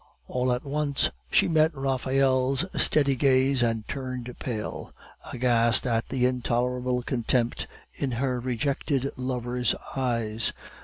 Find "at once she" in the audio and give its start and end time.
0.51-1.47